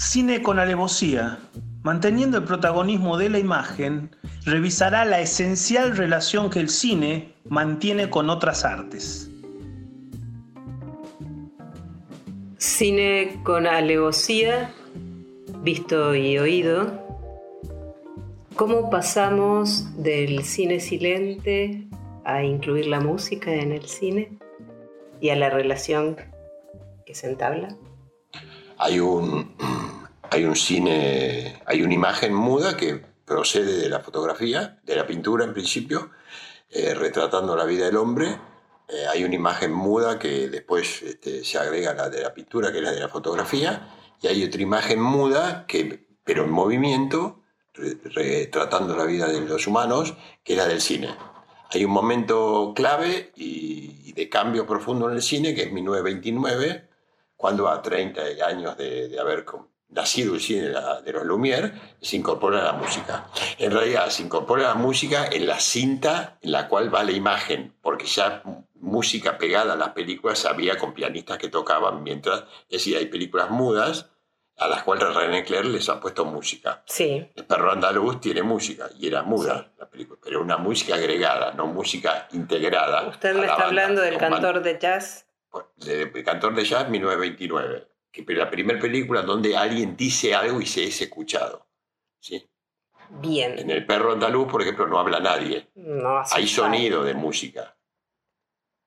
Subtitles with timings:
[0.00, 1.38] Cine con alevosía,
[1.82, 4.16] manteniendo el protagonismo de la imagen,
[4.46, 9.30] revisará la esencial relación que el cine mantiene con otras artes.
[12.56, 14.72] Cine con alevosía,
[15.62, 16.90] visto y oído.
[18.56, 21.86] ¿Cómo pasamos del cine silente
[22.24, 24.32] a incluir la música en el cine
[25.20, 26.16] y a la relación
[27.04, 27.76] que se entabla?
[28.82, 29.50] Hay un,
[30.30, 35.44] hay un cine, hay una imagen muda que procede de la fotografía, de la pintura
[35.44, 36.10] en principio,
[36.70, 38.38] eh, retratando la vida del hombre.
[38.88, 42.78] Eh, hay una imagen muda que después este, se agrega la de la pintura, que
[42.78, 43.88] es la de la fotografía,
[44.22, 47.42] y hay otra imagen muda, que, pero en movimiento,
[47.74, 51.08] retratando la vida de los humanos, que es la del cine.
[51.72, 56.88] Hay un momento clave y, de cambio profundo en el cine, que es 1929,
[57.36, 59.44] cuando a 30 años de, de haber
[59.90, 63.26] nacido el cine de, los Lumière, se incorpora la música.
[63.58, 67.74] En realidad se incorpora la música en la cinta en la cual va la imagen,
[67.82, 68.42] porque ya
[68.74, 73.50] música pegada a las películas había con pianistas que tocaban mientras, es decir, hay películas
[73.50, 74.06] mudas
[74.56, 76.82] a las cuales René Clair les ha puesto música.
[76.86, 77.26] Sí.
[77.34, 81.66] El perro andaluz tiene música y era muda la película, pero una música agregada, no
[81.66, 83.08] música integrada.
[83.08, 85.26] Usted me está hablando del cantor de jazz.
[85.84, 90.84] El cantor de jazz 1929 que la primera película donde alguien dice algo y se
[90.84, 91.66] es escuchado.
[92.18, 92.48] ¿sí?
[93.08, 93.58] Bien.
[93.58, 95.68] En El perro andaluz, por ejemplo, no habla nadie.
[95.74, 97.76] No Hay sonido de música,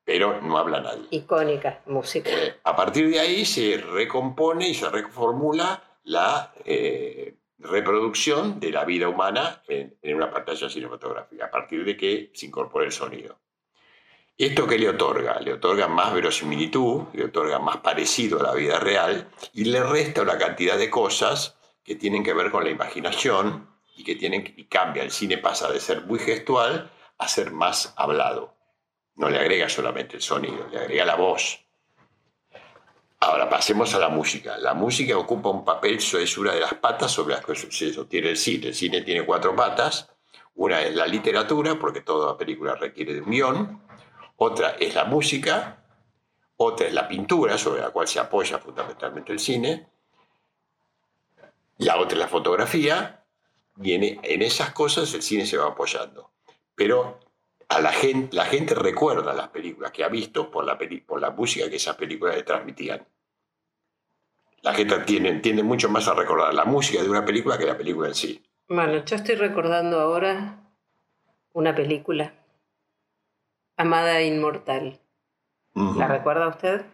[0.04, 1.08] pero no habla nadie.
[1.12, 2.30] Icónica música.
[2.30, 8.86] Eh, a partir de ahí se recompone y se reformula la eh, reproducción de la
[8.86, 13.40] vida humana en, en una pantalla cinematográfica, a partir de que se incorpora el sonido.
[14.38, 15.40] ¿Esto qué le otorga?
[15.40, 20.24] Le otorga más verosimilitud, le otorga más parecido a la vida real y le resta
[20.24, 24.66] una cantidad de cosas que tienen que ver con la imaginación y que tienen y
[24.66, 25.04] cambia.
[25.04, 28.56] El cine pasa de ser muy gestual a ser más hablado.
[29.16, 31.60] No le agrega solamente el sonido, le agrega la voz.
[33.20, 34.58] Ahora pasemos a la música.
[34.58, 38.32] La música ocupa un papel, es una de las patas sobre las que se sostiene
[38.32, 38.68] el cine.
[38.68, 40.10] El cine tiene cuatro patas.
[40.56, 43.84] Una es la literatura, porque toda película requiere de un guion
[44.44, 45.78] otra es la música,
[46.58, 49.88] otra es la pintura, sobre la cual se apoya fundamentalmente el cine,
[51.78, 53.24] la otra es la fotografía,
[53.82, 56.32] y en, esas cosas el cine se va apoyando.
[56.76, 57.20] Pero
[57.70, 61.78] a la gente, la gente recuerda las películas que ha visto por la, música que
[61.78, 63.06] esas películas le transmitían.
[64.62, 68.10] La gente tiende mucho más a recordar la música de una película que la película
[68.10, 68.44] en sí.
[68.68, 70.60] Bueno, yo estoy recordando ahora
[71.54, 72.34] una película
[73.78, 75.00] Amada Inmortal.
[75.74, 76.86] ¿La recuerda usted?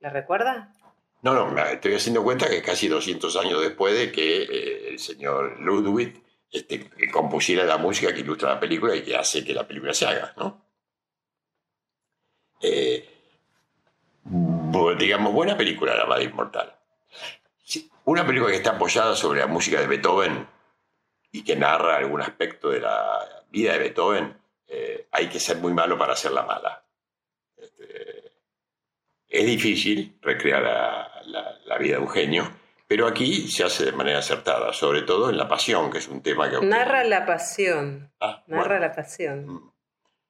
[0.00, 0.74] ¿La recuerda?
[1.22, 5.00] No, no, me estoy haciendo cuenta que casi 200 años después de que eh, el
[5.00, 9.66] señor Ludwig este, compusiera la música que ilustra la película y que hace que la
[9.66, 10.64] película se haga, ¿no?
[12.62, 13.08] Eh,
[14.98, 16.72] digamos, buena película, La Amada Inmortal.
[18.04, 20.48] Una película que está apoyada sobre la música de Beethoven
[21.30, 24.36] y que narra algún aspecto de la vida de Beethoven,
[24.66, 26.82] eh, hay que ser muy malo para hacerla mala.
[27.56, 28.32] Este,
[29.28, 32.50] es difícil recrear la, vida de un genio,
[32.86, 36.22] pero aquí se hace de manera acertada, sobre todo en la pasión, que es un
[36.22, 36.60] tema que...
[36.60, 38.10] Narra la pasión.
[38.20, 39.46] Ah, narra la pasión.
[39.46, 39.72] Mm.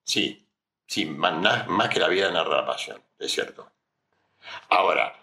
[0.02, 0.46] Sí,
[0.86, 3.70] sí, más, más que la vida narra la pasión, es cierto.
[4.68, 5.14] Ahora,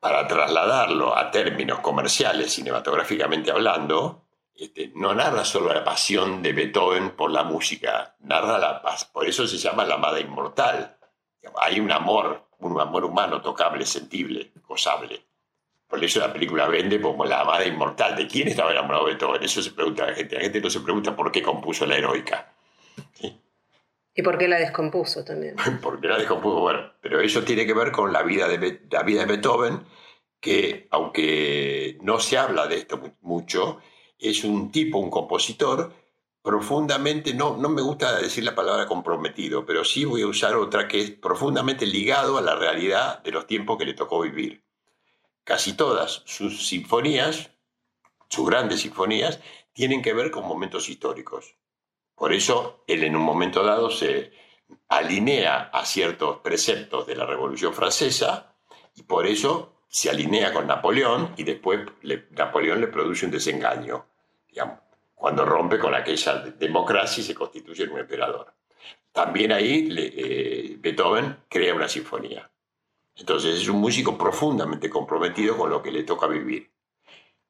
[0.00, 4.24] para trasladarlo a términos comerciales, cinematográficamente hablando,
[4.54, 9.04] este, no narra solo la pasión de Beethoven por la música, narra la paz.
[9.04, 10.98] Por eso se llama la amada inmortal.
[11.58, 15.26] Hay un amor, un amor humano tocable, sentible, gozable.
[15.86, 18.16] Por eso la película vende como la amada inmortal.
[18.16, 19.42] ¿De quién estaba enamorado Beethoven?
[19.42, 20.36] Eso se pregunta la gente.
[20.36, 22.54] La gente no se pregunta por qué compuso la heroica.
[24.14, 25.56] ¿Y por qué la descompuso también?
[25.82, 29.20] Porque la descompuso, bueno, pero eso tiene que ver con la vida de, la vida
[29.20, 29.80] de Beethoven,
[30.40, 33.78] que aunque no se habla de esto mucho,
[34.18, 35.92] es un tipo, un compositor
[36.42, 40.88] profundamente, no, no me gusta decir la palabra comprometido, pero sí voy a usar otra
[40.88, 44.64] que es profundamente ligado a la realidad de los tiempos que le tocó vivir.
[45.44, 47.50] Casi todas sus sinfonías,
[48.28, 49.40] sus grandes sinfonías,
[49.72, 51.56] tienen que ver con momentos históricos.
[52.20, 54.30] Por eso él en un momento dado se
[54.90, 58.54] alinea a ciertos preceptos de la Revolución Francesa
[58.94, 61.80] y por eso se alinea con Napoleón y después
[62.32, 64.04] Napoleón le produce un desengaño,
[65.14, 68.52] cuando rompe con aquella democracia y se constituye en un emperador.
[69.12, 72.50] también ahí eh, Beethoven crea una sinfonía.
[73.16, 76.70] Entonces es un músico profundamente comprometido con lo que le toca vivir,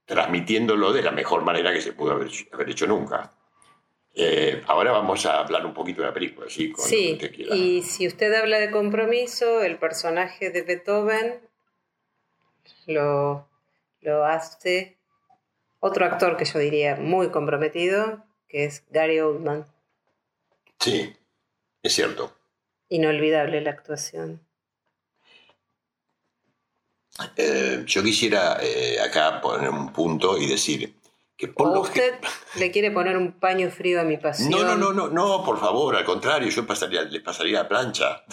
[0.04, 2.30] transmitiéndolo de la mejor manera que se pudo haber,
[2.68, 3.34] hecho nunca.
[4.14, 6.72] Eh, ahora vamos a hablar un poquito de la película, ¿sí?
[6.76, 7.18] sí,
[7.52, 11.40] y si usted habla de compromiso, el personaje de Beethoven
[12.86, 13.48] lo,
[14.00, 14.98] lo hace
[15.78, 19.66] otro actor que yo diría muy comprometido, que es Gary Oldman.
[20.78, 21.14] Sí,
[21.82, 22.36] es cierto.
[22.88, 24.40] Inolvidable la actuación.
[27.36, 30.94] Eh, yo quisiera eh, acá poner un punto y decir
[31.40, 32.16] que por usted
[32.58, 34.50] le quiere poner un paño frío a mi pasión.
[34.50, 38.24] No, no, no, no, no, por favor, al contrario, yo pasaría, le pasaría la plancha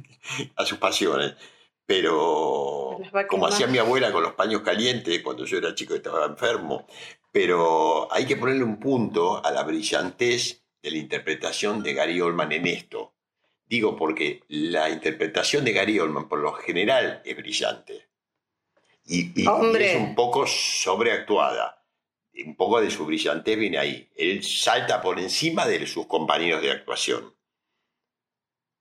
[0.56, 1.34] a sus pasiones.
[1.86, 2.98] Pero
[3.28, 6.84] como hacía mi abuela con los paños calientes cuando yo era chico y estaba enfermo.
[7.30, 12.50] Pero hay que ponerle un punto a la brillantez de la interpretación de Gary Oldman
[12.50, 13.14] en esto.
[13.68, 18.08] Digo porque la interpretación de Gary Oldman por lo general es brillante.
[19.04, 21.85] Y, es un poco sobreactuada.
[22.44, 24.10] Un poco de su brillantez viene ahí.
[24.16, 27.34] Él salta por encima de sus compañeros de actuación.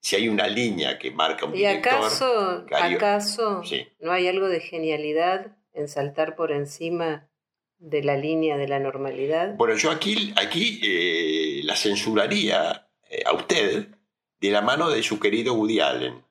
[0.02, 3.64] Si hay una línea que marca un ¿Y acaso, acaso
[4.00, 7.28] no hay algo de genialidad en saltar por encima
[7.80, 9.56] de la línea de la normalidad?
[9.56, 13.88] Bueno, yo aquí, aquí eh, la censuraría eh, a usted
[14.40, 16.24] de la mano de su querido Woody Allen.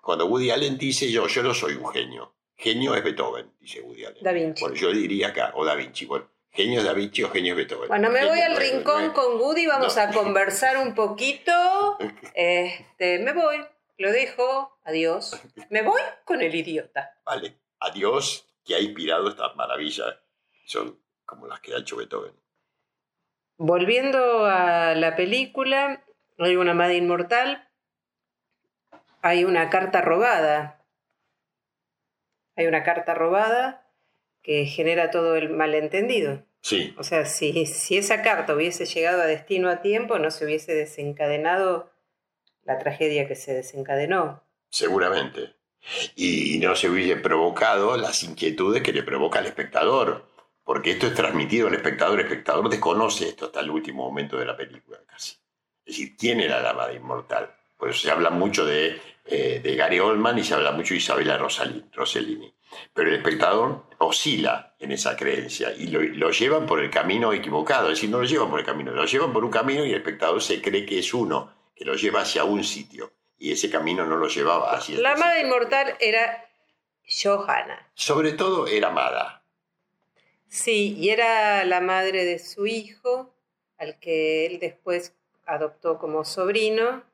[0.00, 2.34] Cuando Woody Allen dice yo, yo no soy un genio.
[2.54, 4.22] Genio es Beethoven, dice Woody Allen.
[4.22, 4.60] Da Vinci.
[4.60, 6.06] Bueno, yo diría acá, o Da Vinci.
[6.06, 7.88] Bueno, genio Da Vinci o genio Beethoven.
[7.88, 11.52] Bueno, me voy al rincón con Woody, vamos a conversar un poquito.
[12.34, 13.64] Este, me voy,
[13.96, 15.40] lo dejo, adiós.
[15.70, 17.18] Me voy con el idiota.
[17.24, 20.16] Vale, adiós, que ha inspirado estas maravillas
[20.66, 22.34] son como las que ha hecho Beethoven.
[23.56, 26.04] Volviendo a la película,
[26.38, 27.70] hay una madre inmortal,
[29.22, 30.84] hay una carta robada.
[32.54, 33.85] Hay una carta robada
[34.46, 36.44] que genera todo el malentendido.
[36.60, 36.94] Sí.
[36.98, 40.72] O sea, si, si esa carta hubiese llegado a destino a tiempo, no se hubiese
[40.72, 41.90] desencadenado
[42.62, 44.44] la tragedia que se desencadenó.
[44.70, 45.56] Seguramente.
[46.14, 50.24] Y no se hubiese provocado las inquietudes que le provoca al espectador
[50.62, 54.46] porque esto es transmitido al espectador, el espectador desconoce esto hasta el último momento de
[54.46, 55.32] la película casi.
[55.84, 57.52] Es decir, ¿quién era la madre inmortal?
[57.76, 60.98] Por eso se habla mucho de, eh, de Gary Oldman y se habla mucho de
[60.98, 62.52] Isabella Rossellini.
[62.92, 67.90] Pero el espectador oscila en esa creencia y lo, lo, llevan por el camino equivocado.
[67.90, 69.96] Es decir, no lo llevan por el camino, lo llevan por un camino y el
[69.96, 73.12] espectador se cree que es uno, que lo lleva hacia un sitio.
[73.38, 76.48] Y ese camino no lo llevaba hacia La madre inmortal era
[77.06, 77.90] Johanna.
[77.94, 79.42] Sobre todo era amada.
[80.48, 83.34] Sí, y era la madre de su hijo,
[83.78, 85.14] al que él después
[85.44, 87.04] adoptó como sobrino.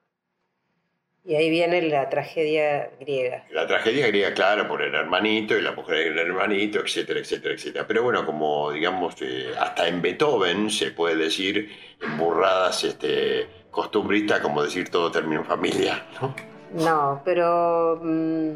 [1.24, 3.44] Y ahí viene la tragedia griega.
[3.50, 7.86] La tragedia griega, claro, por el hermanito y la mujer del hermanito, etcétera, etcétera, etcétera.
[7.86, 11.70] Pero bueno, como digamos, eh, hasta en Beethoven se puede decir
[12.00, 16.34] en burradas este, costumbristas, como decir todo término familia, ¿no?
[16.72, 18.50] No, pero mm,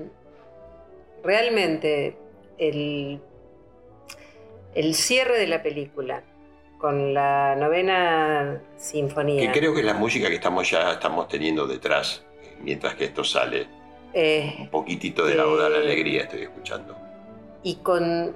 [1.23, 2.17] realmente
[2.59, 3.21] el
[4.75, 6.23] el cierre de la película
[6.79, 9.51] con la novena sinfonía.
[9.51, 12.27] Que creo que es la música que estamos ya estamos teniendo detrás
[12.63, 13.67] mientras que esto sale.
[14.13, 16.97] Eh, Un poquitito de la oda a la alegría estoy escuchando.
[17.63, 18.35] Y con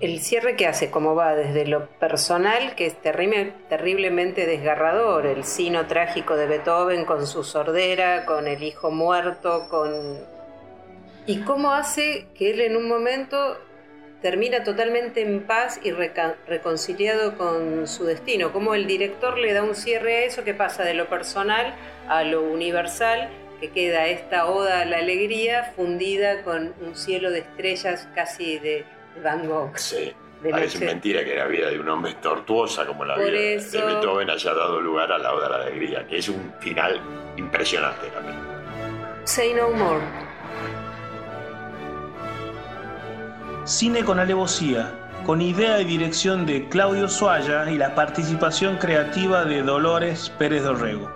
[0.00, 5.86] el cierre que hace, como va desde lo personal, que es terriblemente desgarrador, el sino
[5.86, 10.18] trágico de Beethoven con su sordera, con el hijo muerto, con...
[11.26, 13.58] Y cómo hace que él en un momento
[14.22, 18.52] termina totalmente en paz y reconciliado con su destino.
[18.52, 21.74] Como el director le da un cierre a eso que pasa de lo personal
[22.08, 23.28] a lo universal,
[23.60, 28.84] que queda esta oda a la alegría fundida con un cielo de estrellas casi de
[29.22, 29.76] Van Gogh.
[29.76, 30.12] Sí.
[30.50, 34.30] Parece mentira que la vida de un hombre es tortuosa como la vida de Beethoven
[34.30, 37.00] haya dado lugar a la Oda a la Alegría, que es un final
[37.36, 38.36] impresionante también.
[39.24, 40.27] Say no more.
[43.68, 44.90] Cine con alevosía,
[45.26, 51.12] con idea y dirección de Claudio Suaya y la participación creativa de Dolores Pérez Dorrego.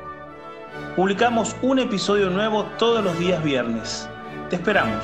[0.94, 4.06] Publicamos un episodio nuevo todos los días viernes.
[4.50, 5.02] Te esperamos.